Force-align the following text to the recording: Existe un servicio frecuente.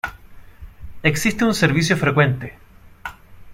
Existe 1.03 1.45
un 1.45 1.53
servicio 1.53 1.95
frecuente. 1.95 2.57